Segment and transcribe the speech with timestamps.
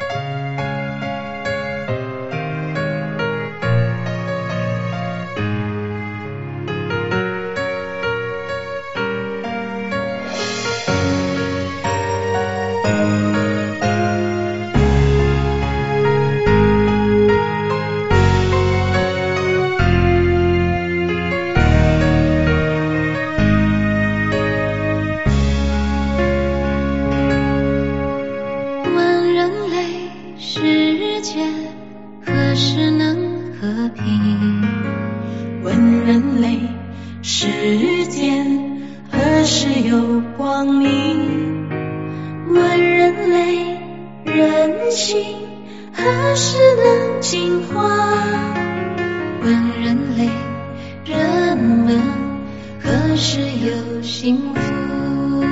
[0.00, 0.45] 问
[32.56, 33.14] 何时能
[33.60, 34.62] 和平？
[35.62, 36.58] 问人类
[37.20, 41.68] 世间何时有光明？
[42.48, 43.78] 问人类
[44.24, 45.22] 人心
[45.92, 48.24] 何时能进化？
[49.42, 50.30] 问人类
[51.04, 52.00] 人们
[52.82, 55.44] 何时有幸福？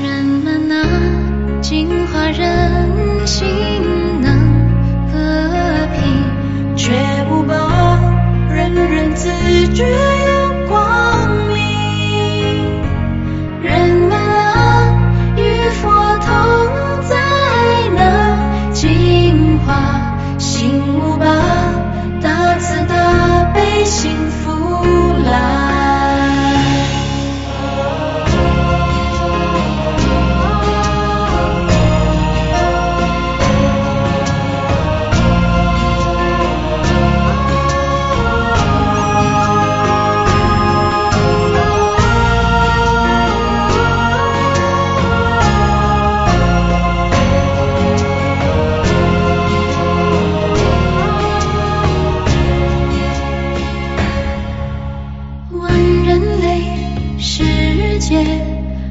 [0.00, 1.17] 人们啊，
[1.78, 3.77] 情话任性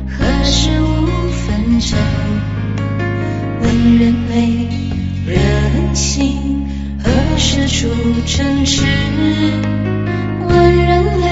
[0.08, 0.86] 何时无
[1.30, 1.98] 纷争？
[3.62, 4.70] 问人类
[5.26, 6.66] 人心
[7.04, 7.90] 何时出
[8.26, 8.86] 诚实？
[10.48, 11.26] 问人类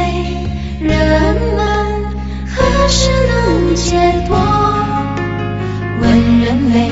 [0.80, 0.92] 人
[1.56, 1.60] 们
[2.48, 3.96] 何时能解
[4.28, 4.38] 脱？
[6.02, 6.90] 问人类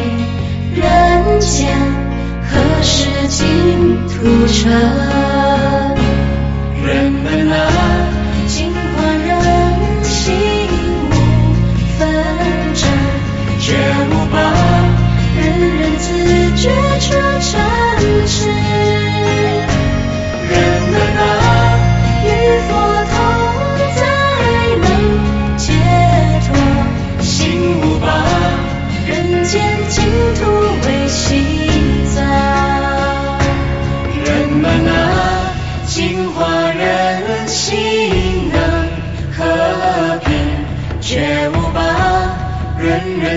[0.75, 1.75] 人间
[2.49, 5.22] 何时净土成？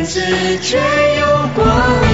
[0.06, 0.20] 自
[0.60, 0.78] 觉
[1.18, 2.05] 有光。